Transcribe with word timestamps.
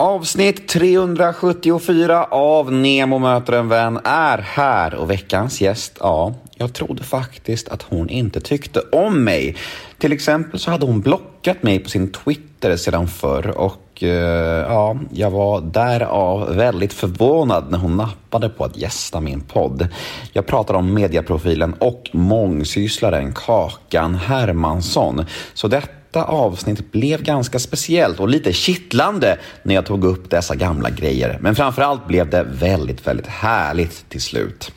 Avsnitt 0.00 0.68
374 0.68 2.24
av 2.24 2.72
Nemo 2.72 3.18
möter 3.18 3.52
en 3.52 3.68
vän 3.68 4.00
är 4.04 4.38
här 4.38 4.94
och 4.94 5.10
veckans 5.10 5.60
gäst, 5.60 5.96
ja, 6.00 6.34
jag 6.54 6.74
trodde 6.74 7.02
faktiskt 7.02 7.68
att 7.68 7.82
hon 7.82 8.08
inte 8.08 8.40
tyckte 8.40 8.80
om 8.80 9.24
mig. 9.24 9.56
Till 9.98 10.12
exempel 10.12 10.60
så 10.60 10.70
hade 10.70 10.86
hon 10.86 11.00
blockat 11.00 11.62
mig 11.62 11.78
på 11.78 11.90
sin 11.90 12.12
Twitter 12.12 12.76
sedan 12.76 13.08
förr 13.08 13.58
och 13.58 14.02
eh, 14.02 14.08
ja, 14.68 14.96
jag 15.12 15.30
var 15.30 15.60
därav 15.60 16.54
väldigt 16.56 16.92
förvånad 16.92 17.70
när 17.70 17.78
hon 17.78 17.96
nappade 17.96 18.48
på 18.48 18.64
att 18.64 18.76
gästa 18.76 19.20
min 19.20 19.40
podd. 19.40 19.88
Jag 20.32 20.46
pratar 20.46 20.74
om 20.74 20.94
mediaprofilen 20.94 21.74
och 21.78 22.10
mångsysslaren 22.12 23.32
Kakan 23.32 24.14
Hermansson. 24.14 25.24
Så 25.54 25.68
detta 25.68 25.97
detta 26.10 26.24
avsnitt 26.24 26.92
blev 26.92 27.22
ganska 27.22 27.58
speciellt 27.58 28.20
och 28.20 28.28
lite 28.28 28.52
kittlande 28.52 29.38
när 29.62 29.74
jag 29.74 29.86
tog 29.86 30.04
upp 30.04 30.30
dessa 30.30 30.54
gamla 30.54 30.90
grejer. 30.90 31.38
Men 31.40 31.54
framförallt 31.54 32.06
blev 32.06 32.30
det 32.30 32.42
väldigt, 32.42 33.06
väldigt 33.06 33.26
härligt 33.26 34.08
till 34.08 34.22
slut. 34.22 34.72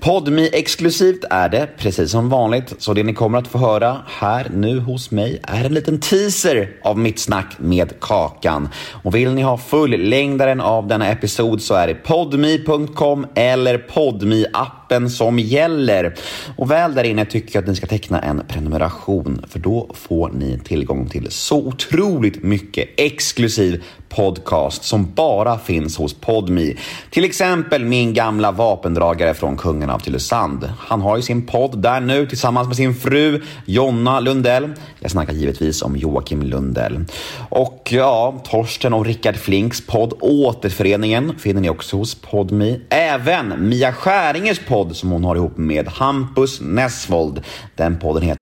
Podmi 0.00 0.50
exklusivt 0.52 1.24
är 1.30 1.48
det, 1.48 1.68
precis 1.78 2.10
som 2.10 2.28
vanligt, 2.28 2.74
så 2.78 2.94
det 2.94 3.02
ni 3.02 3.14
kommer 3.14 3.38
att 3.38 3.48
få 3.48 3.58
höra 3.58 3.96
här 4.06 4.50
nu 4.54 4.78
hos 4.78 5.10
mig 5.10 5.40
är 5.42 5.64
en 5.64 5.74
liten 5.74 6.00
teaser 6.00 6.70
av 6.84 6.98
mitt 6.98 7.18
snack 7.18 7.56
med 7.58 8.00
Kakan. 8.00 8.68
Och 9.02 9.14
vill 9.14 9.34
ni 9.34 9.42
ha 9.42 9.58
fullängdaren 9.58 10.60
av 10.60 10.86
denna 10.86 11.08
episod 11.08 11.62
så 11.62 11.74
är 11.74 11.86
det 11.86 11.94
podmi.com 11.94 13.26
eller 13.34 13.78
podmi 13.78 14.46
appen 14.52 15.10
som 15.10 15.38
gäller. 15.38 16.14
Och 16.56 16.70
väl 16.70 16.94
där 16.94 17.04
inne 17.04 17.24
tycker 17.24 17.56
jag 17.56 17.62
att 17.62 17.68
ni 17.68 17.76
ska 17.76 17.86
teckna 17.86 18.20
en 18.20 18.42
prenumeration 18.48 19.44
för 19.48 19.58
då 19.58 19.90
får 19.94 20.30
ni 20.34 20.58
tillgång 20.58 21.08
till 21.08 21.30
så 21.30 21.56
otroligt 21.56 22.42
mycket 22.42 22.88
exklusiv 22.96 23.82
podcast 24.14 24.84
som 24.84 25.12
bara 25.14 25.58
finns 25.58 25.96
hos 25.96 26.14
Podmi. 26.14 26.76
Till 27.10 27.24
exempel 27.24 27.84
min 27.84 28.14
gamla 28.14 28.52
vapendragare 28.52 29.34
från 29.34 29.56
Kungen 29.56 29.90
av 29.90 29.98
Tylösand. 29.98 30.72
Han 30.78 31.00
har 31.00 31.16
ju 31.16 31.22
sin 31.22 31.46
podd 31.46 31.82
där 31.82 32.00
nu 32.00 32.26
tillsammans 32.26 32.68
med 32.68 32.76
sin 32.76 32.94
fru 32.94 33.42
Jonna 33.66 34.20
Lundell. 34.20 34.68
Jag 35.00 35.10
snackar 35.10 35.32
givetvis 35.32 35.82
om 35.82 35.96
Joakim 35.96 36.42
Lundell. 36.42 37.04
Och 37.48 37.88
ja, 37.90 38.40
Torsten 38.44 38.92
och 38.92 39.06
Rickard 39.06 39.36
Flinks 39.36 39.86
podd 39.86 40.12
Återföreningen 40.20 41.38
finner 41.38 41.60
ni 41.60 41.70
också 41.70 41.96
hos 41.96 42.14
Podmi. 42.14 42.80
Även 42.88 43.68
Mia 43.68 43.92
Skäringers 43.92 44.60
podd 44.68 44.96
som 44.96 45.10
hon 45.10 45.24
har 45.24 45.36
ihop 45.36 45.56
med 45.56 45.88
Hampus 45.88 46.60
Nessvold. 46.60 47.42
Den 47.76 47.98
podden 47.98 48.22
heter 48.22 48.41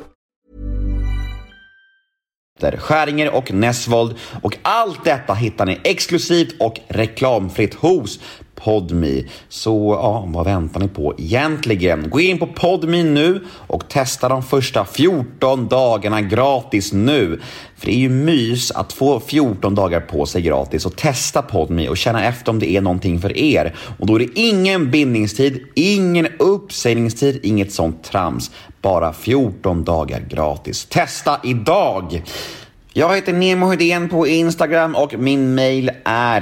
Skäringer 2.77 3.35
och 3.35 3.53
Nessvold. 3.53 4.15
Och 4.41 4.57
allt 4.61 5.03
detta 5.03 5.33
hittar 5.33 5.65
ni 5.65 5.79
exklusivt 5.83 6.55
och 6.59 6.79
reklamfritt 6.87 7.73
hos 7.73 8.19
Podmi. 8.63 9.27
Så 9.49 9.97
ja, 10.01 10.25
vad 10.27 10.45
väntar 10.45 10.79
ni 10.79 10.87
på 10.87 11.13
egentligen? 11.17 12.09
Gå 12.09 12.19
in 12.19 12.39
på 12.39 12.47
Podmi 12.47 13.03
nu 13.03 13.45
och 13.51 13.89
testa 13.89 14.29
de 14.29 14.43
första 14.43 14.85
14 14.85 15.67
dagarna 15.67 16.21
gratis 16.21 16.93
nu. 16.93 17.41
För 17.77 17.85
det 17.85 17.93
är 17.93 17.99
ju 17.99 18.09
mys 18.09 18.71
att 18.71 18.93
få 18.93 19.19
14 19.19 19.75
dagar 19.75 19.99
på 19.99 20.25
sig 20.25 20.41
gratis 20.41 20.85
och 20.85 20.95
testa 20.95 21.41
Podmi 21.41 21.87
och 21.87 21.97
känna 21.97 22.25
efter 22.25 22.51
om 22.51 22.59
det 22.59 22.71
är 22.71 22.81
någonting 22.81 23.21
för 23.21 23.37
er. 23.37 23.75
Och 23.99 24.07
då 24.07 24.15
är 24.15 24.19
det 24.19 24.39
ingen 24.39 24.91
bindningstid, 24.91 25.65
ingen 25.75 26.27
uppsägningstid, 26.39 27.39
inget 27.43 27.71
sånt 27.71 28.03
trams. 28.03 28.51
Bara 28.81 29.13
14 29.13 29.83
dagar 29.83 30.19
gratis. 30.29 30.85
Testa 30.85 31.39
idag! 31.43 32.23
Jag 32.93 33.15
heter 33.15 33.33
Nemo 33.33 33.69
Hedén 33.69 34.09
på 34.09 34.27
Instagram 34.27 34.95
och 34.95 35.13
min 35.19 35.55
mail 35.55 35.91
är 36.03 36.41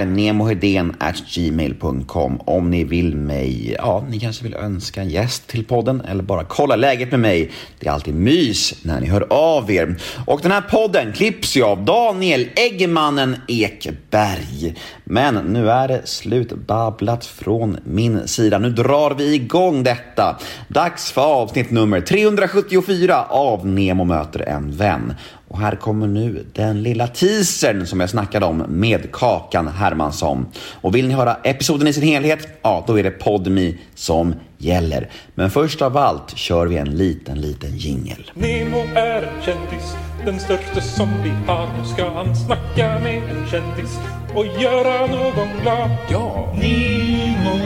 gmail.com 1.34 2.40
om 2.44 2.70
ni 2.70 2.84
vill 2.84 3.16
mig, 3.16 3.74
ja, 3.78 4.06
ni 4.08 4.20
kanske 4.20 4.44
vill 4.44 4.54
önska 4.54 5.00
en 5.00 5.08
gäst 5.08 5.46
till 5.46 5.64
podden 5.64 6.00
eller 6.00 6.22
bara 6.22 6.44
kolla 6.44 6.76
läget 6.76 7.10
med 7.10 7.20
mig. 7.20 7.50
Det 7.78 7.86
är 7.86 7.92
alltid 7.92 8.14
mys 8.14 8.84
när 8.84 9.00
ni 9.00 9.06
hör 9.06 9.26
av 9.30 9.70
er. 9.70 9.96
Och 10.26 10.40
den 10.42 10.50
här 10.50 10.60
podden 10.60 11.12
klipps 11.12 11.56
ju 11.56 11.62
av 11.62 11.84
Daniel 11.84 12.48
Eggemannen 12.56 13.36
Ekberg. 13.48 14.74
Men 15.04 15.34
nu 15.34 15.70
är 15.70 15.88
det 15.88 16.02
slutbabblat 16.04 17.24
från 17.24 17.76
min 17.84 18.28
sida. 18.28 18.58
Nu 18.58 18.70
drar 18.70 19.14
vi 19.14 19.34
igång 19.34 19.82
detta. 19.82 20.38
Dags 20.68 21.12
för 21.12 21.22
avsnitt 21.22 21.70
nummer 21.70 22.00
374 22.00 23.24
av 23.24 23.66
Nemo 23.66 24.04
möter 24.04 24.40
en 24.40 24.76
vän. 24.76 25.14
Och 25.50 25.58
här 25.58 25.76
kommer 25.76 26.06
nu 26.06 26.46
den 26.52 26.82
lilla 26.82 27.06
teasern 27.06 27.86
som 27.86 28.00
jag 28.00 28.10
snackade 28.10 28.46
om 28.46 28.64
med 28.68 29.12
Kakan 29.12 29.68
Hermansson. 29.68 30.46
Och 30.80 30.94
vill 30.94 31.08
ni 31.08 31.14
höra 31.14 31.34
episoden 31.34 31.88
i 31.88 31.92
sin 31.92 32.02
helhet, 32.02 32.48
ja 32.62 32.84
då 32.86 32.98
är 32.98 33.02
det 33.02 33.10
Podmi 33.10 33.78
som 33.94 34.34
gäller. 34.58 35.10
Men 35.34 35.50
först 35.50 35.82
av 35.82 35.96
allt 35.96 36.36
kör 36.36 36.66
vi 36.66 36.76
en 36.76 36.90
liten, 36.90 37.40
liten 37.40 37.76
jingel. 37.76 38.30
Nemo 38.34 38.78
är 38.94 39.22
en 39.22 39.42
kändis, 39.42 39.96
den 40.24 40.40
största 40.40 40.80
som 40.80 41.08
vi 41.22 41.30
har. 41.30 41.68
Nu 41.78 41.84
ska 41.94 42.10
han 42.10 42.36
snacka 42.36 42.98
med 42.98 43.22
en 43.22 43.46
kändis 43.50 43.98
och 44.34 44.46
göra 44.62 45.06
någon 45.06 45.48
glad. 45.62 45.90
Ja! 46.10 46.54
Nemo, 46.60 47.58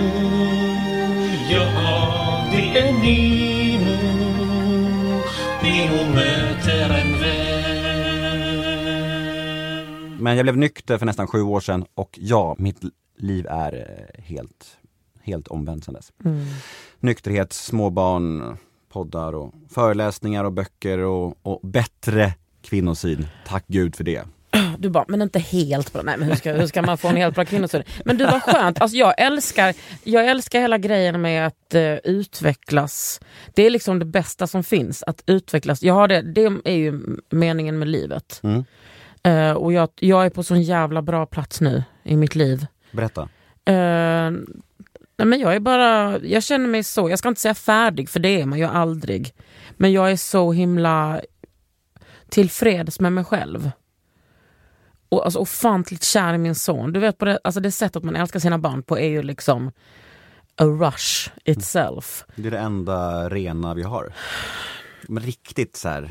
ja 1.51 2.45
det 2.53 2.79
är 2.79 2.93
Nemo. 2.93 3.97
Nemo 5.63 6.15
möter 6.15 6.44
Men 10.25 10.37
jag 10.37 10.45
blev 10.45 10.57
nykter 10.57 10.99
för 10.99 11.07
nästan 11.07 11.27
sju 11.27 11.43
år 11.43 11.61
sedan 11.61 11.85
och 11.95 12.19
ja, 12.23 12.57
mitt 12.59 12.81
liv 13.19 13.47
är 13.51 13.73
eh, 13.75 14.25
helt, 14.25 14.77
helt 15.23 15.49
omvänt 15.49 15.85
sedan 15.85 15.95
dess. 15.95 16.13
Nykterhet, 17.01 17.53
småbarn, 17.53 18.57
poddar 18.93 19.33
och 19.33 19.55
föreläsningar 19.71 20.45
och 20.45 20.53
böcker 20.53 20.99
och, 20.99 21.39
och 21.43 21.61
bättre 21.63 22.35
kvinnosyn. 22.63 23.27
Tack 23.47 23.65
gud 23.67 23.97
för 23.97 24.05
det. 24.05 24.23
Du 24.79 24.91
bara, 24.91 25.05
men 25.09 25.23
inte 25.23 25.39
helt 25.39 25.93
bra. 25.93 26.03
Nej 26.03 26.17
men 26.19 26.29
hur 26.29 26.37
ska, 26.37 26.53
hur 26.53 26.67
ska 26.67 26.83
man 26.83 26.99
få 26.99 27.09
en 27.09 27.17
helt 27.17 27.35
bra 27.35 27.45
kvinnosyn? 27.45 27.83
Men 28.05 28.17
du 28.17 28.25
var 28.25 28.41
skönt. 28.41 28.81
Alltså 28.81 28.97
jag, 28.97 29.21
älskar, 29.21 29.75
jag 30.05 30.27
älskar 30.27 30.61
hela 30.61 30.79
grejen 30.79 31.21
med 31.21 31.47
att 31.47 31.75
eh, 31.75 31.95
utvecklas. 31.95 33.21
Det 33.55 33.63
är 33.63 33.71
liksom 33.71 33.99
det 33.99 34.05
bästa 34.05 34.47
som 34.47 34.65
finns, 34.65 35.03
att 35.03 35.23
utvecklas. 35.27 35.83
Jag 35.83 35.95
har 35.95 36.09
det, 36.09 36.23
det 36.23 36.45
är 36.65 36.77
ju 36.77 37.01
meningen 37.31 37.79
med 37.79 37.89
livet. 37.89 38.41
Mm. 38.43 38.65
Eh, 39.25 39.53
och 39.53 39.73
jag, 39.73 39.89
jag 39.95 40.27
är 40.27 40.31
på 40.31 40.43
sån 40.43 40.63
jävla 40.63 41.03
bra 41.03 41.27
plats 41.27 41.61
nu 41.61 41.85
i 42.03 42.17
mitt 42.17 42.35
liv. 42.35 42.67
Berätta. 42.93 43.23
Eh, 43.65 44.31
nej 45.17 45.27
men 45.27 45.41
jag 45.41 45.55
är 45.55 45.61
bara, 45.61 46.19
jag 46.19 46.43
känner 46.43 46.69
mig 46.69 46.85
så, 46.85 47.11
jag 47.11 47.19
ska 47.19 47.29
inte 47.29 47.41
säga 47.41 47.55
färdig 47.55 48.09
för 48.09 48.21
det 48.21 48.41
är 48.41 48.47
man 48.47 48.59
ju 48.59 48.65
aldrig. 48.65 49.35
Men 49.77 49.93
jag 49.93 50.13
är 50.13 50.17
så 50.17 50.53
himla 50.53 51.21
tillfreds 52.29 53.01
med 53.01 53.13
mig 53.13 53.25
själv. 53.25 53.71
Och 55.09 55.25
alltså 55.25 55.39
ofantligt 55.39 56.05
kär 56.05 56.35
i 56.35 56.39
min 56.39 56.55
son. 56.55 56.93
Du 56.93 57.01
vet 57.01 57.19
på 57.19 57.25
det, 57.25 57.39
alltså 57.45 57.61
det 57.61 57.71
sättet 57.71 58.05
man 58.05 58.17
älskar 58.17 58.41
sina 58.41 58.59
barn 58.59 58.83
på 58.83 58.99
är 58.99 59.09
ju 59.09 59.23
liksom 59.23 59.73
a 60.57 60.65
rush 60.65 61.31
itself. 61.45 62.25
Det 62.37 62.47
är 62.47 62.51
det 62.51 62.59
enda 62.59 63.29
rena 63.29 63.75
vi 63.75 63.83
har. 63.83 64.13
Men 65.09 65.23
riktigt 65.23 65.77
så 65.77 65.89
här. 65.89 66.11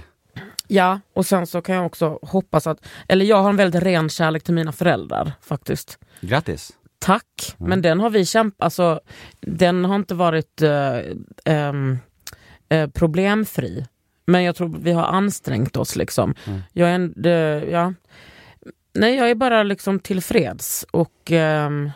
Ja, 0.68 1.00
och 1.14 1.26
sen 1.26 1.48
så 1.48 1.62
kan 1.62 1.76
jag 1.76 1.86
också 1.86 2.20
hoppas 2.22 2.68
att, 2.68 2.86
eller 3.08 3.26
jag 3.26 3.42
har 3.44 3.50
en 3.50 3.56
väldigt 3.56 3.84
ren 3.84 4.10
kärlek 4.10 4.44
till 4.44 4.54
mina 4.54 4.72
föräldrar 4.72 5.32
faktiskt. 5.42 6.00
grattis. 6.22 6.72
Tack, 7.00 7.56
men 7.58 7.82
den 7.82 8.00
har 8.00 8.10
vi 8.10 8.26
kämpat, 8.26 8.66
alltså 8.66 9.00
den 9.42 9.86
har 9.86 9.96
inte 9.96 10.16
varit 10.16 10.62
eh, 10.62 11.00
ehm, 11.46 11.98
eh, 12.70 12.90
problemfri. 12.90 13.86
Men 14.26 14.44
jag 14.44 14.56
tror 14.56 14.76
vi 14.80 14.92
har 14.92 15.04
ansträngt 15.04 15.78
oss 15.78 15.96
liksom. 15.96 16.36
Jag 16.72 16.90
är 16.90 16.94
en, 16.96 17.14
det, 17.16 17.66
ja. 17.72 17.94
Nej, 18.94 19.16
jag 19.16 19.30
är 19.30 19.36
bara 19.36 19.64
liksom 19.64 20.00
tillfreds 20.00 20.86
och 20.92 21.32
ehm, 21.32 21.92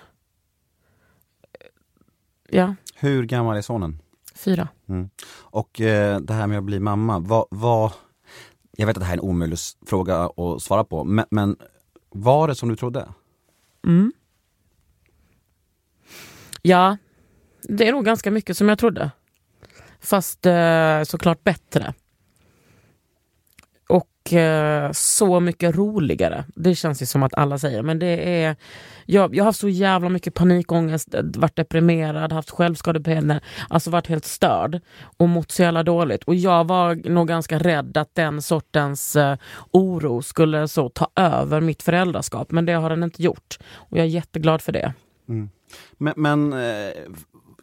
ja, 2.50 2.76
Hur 2.96 3.24
gammal 3.24 3.58
är 3.58 3.62
sonen? 3.62 4.02
fyra. 4.36 4.68
Och 5.32 5.82
eh, 5.82 6.20
det 6.20 6.34
här 6.34 6.48
med 6.48 6.58
att 6.58 6.64
bli 6.64 6.80
mamma, 6.80 7.20
vad, 7.20 7.46
vad, 7.52 7.92
jag 8.80 8.88
vet 8.88 8.98
att 8.98 9.02
det 9.02 9.06
här 9.06 9.14
är 9.14 9.18
en 9.18 9.30
omöjlig 9.30 9.60
fråga 9.86 10.16
att 10.26 10.62
svara 10.62 10.84
på, 10.84 11.04
men, 11.04 11.26
men 11.32 11.58
Var 12.10 12.48
det 12.48 12.56
som 12.56 12.70
du 12.70 12.76
trodde? 12.76 13.10
Mm. 13.86 14.14
Ja, 16.62 16.98
det 17.62 17.88
är 17.88 17.92
nog 17.92 18.06
ganska 18.06 18.32
mycket 18.32 18.58
som 18.58 18.70
jag 18.70 18.80
trodde. 18.80 19.12
Fast 20.00 20.46
eh, 20.46 21.04
såklart 21.04 21.44
bättre. 21.44 21.94
Och 24.28 24.34
eh, 24.34 24.92
så 24.92 25.40
mycket 25.40 25.76
roligare. 25.76 26.46
Det 26.56 26.76
känns 26.76 27.02
ju 27.02 27.06
som 27.06 27.24
att 27.24 27.34
alla 27.34 27.58
säger. 27.58 27.82
Men 27.82 28.00
det 28.00 28.44
är... 28.44 28.56
Jag, 29.06 29.36
jag 29.36 29.44
har 29.44 29.46
haft 29.46 29.60
så 29.60 29.70
jävla 29.70 30.10
mycket 30.10 30.34
panikångest, 30.34 31.16
varit 31.36 31.56
deprimerad, 31.56 32.32
haft 32.32 32.50
självskadebeteende, 32.50 33.40
alltså 33.70 33.90
varit 33.90 34.08
helt 34.08 34.26
störd 34.26 34.80
och 35.18 35.30
mått 35.30 35.52
så 35.52 35.62
jävla 35.62 35.84
dåligt. 35.84 36.24
Och 36.24 36.36
jag 36.36 36.68
var 36.68 37.10
nog 37.10 37.28
ganska 37.28 37.60
rädd 37.60 37.98
att 37.98 38.16
den 38.16 38.42
sortens 38.42 39.16
eh, 39.16 39.38
oro 39.72 40.22
skulle 40.22 40.68
så 40.68 40.90
ta 40.90 41.08
över 41.16 41.62
mitt 41.62 41.84
föräldraskap. 41.84 42.52
Men 42.52 42.66
det 42.66 42.74
har 42.74 42.90
den 42.90 43.04
inte 43.04 43.24
gjort. 43.24 43.60
Och 43.74 43.98
jag 43.98 44.06
är 44.06 44.10
jätteglad 44.10 44.62
för 44.62 44.72
det. 44.72 44.94
Mm. 45.30 45.50
Men, 45.98 46.14
men 46.18 46.54
eh, 46.54 46.92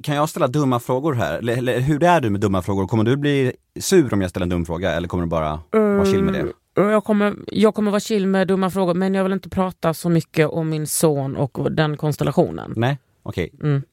kan 0.02 0.16
jag 0.16 0.28
ställa 0.28 0.46
dumma 0.48 0.80
frågor 0.80 1.14
här? 1.14 1.38
Eller, 1.38 1.56
eller 1.56 1.80
hur 1.80 2.04
är 2.04 2.20
du 2.20 2.30
med 2.30 2.40
dumma 2.40 2.62
frågor? 2.62 2.86
Kommer 2.86 3.04
du 3.04 3.16
bli 3.16 3.52
sur 3.80 4.14
om 4.14 4.20
jag 4.20 4.30
ställer 4.30 4.44
en 4.44 4.50
dum 4.50 4.66
fråga 4.66 4.92
eller 4.92 5.08
kommer 5.08 5.24
du 5.24 5.30
bara 5.30 5.60
vara 5.70 6.04
chill 6.06 6.22
med 6.22 6.34
det? 6.34 6.82
Och 6.82 6.90
Jag 6.92 7.04
kommer, 7.04 7.34
jag 7.46 7.74
kommer 7.74 7.90
vara 7.90 8.00
chill 8.00 8.26
med 8.26 8.48
dumma 8.48 8.70
frågor 8.70 8.94
men 8.94 9.14
jag 9.14 9.22
vill 9.24 9.32
inte 9.32 9.48
prata 9.48 9.94
så 9.94 10.08
mycket 10.08 10.48
om 10.48 10.68
min 10.68 10.86
son 10.86 11.36
och 11.36 11.72
den 11.72 11.96
konstellationen. 11.96 12.72
Nej? 12.76 12.98
Okej, 13.22 13.50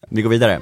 vi 0.10 0.22
går 0.22 0.30
vidare. 0.30 0.60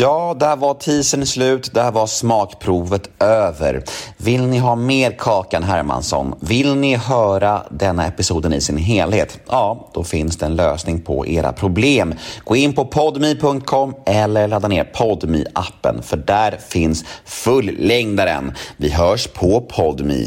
Ja, 0.00 0.36
där 0.40 0.56
var 0.56 0.74
teasern 0.74 1.26
slut. 1.26 1.74
Där 1.74 1.90
var 1.90 2.06
smakprovet 2.06 3.10
över. 3.22 3.84
Vill 4.16 4.46
ni 4.46 4.58
ha 4.58 4.76
mer 4.76 5.10
Kakan 5.18 5.62
Hermansson? 5.62 6.34
Vill 6.40 6.74
ni 6.74 6.96
höra 6.96 7.62
denna 7.70 8.06
episoden 8.06 8.52
i 8.52 8.60
sin 8.60 8.76
helhet? 8.76 9.38
Ja, 9.48 9.90
då 9.94 10.04
finns 10.04 10.36
det 10.36 10.46
en 10.46 10.56
lösning 10.56 11.02
på 11.02 11.26
era 11.26 11.52
problem. 11.52 12.14
Gå 12.44 12.56
in 12.56 12.72
på 12.72 12.84
podme.com 12.84 13.94
eller 14.06 14.48
ladda 14.48 14.68
ner 14.68 14.84
podme 14.84 15.44
appen 15.52 16.02
för 16.02 16.16
där 16.16 16.58
finns 16.68 17.04
fullängdaren. 17.24 18.52
Vi 18.76 18.90
hörs 18.90 19.26
på 19.26 19.60
podme. 19.60 20.26